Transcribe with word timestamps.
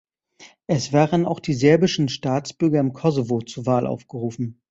Es 0.65 0.93
waren 0.93 1.27
auch 1.27 1.39
die 1.39 1.53
serbischen 1.53 2.09
Staatsbürger 2.09 2.79
im 2.79 2.91
Kosovo 2.91 3.41
zur 3.41 3.67
Wahl 3.67 3.85
aufgerufen. 3.85 4.59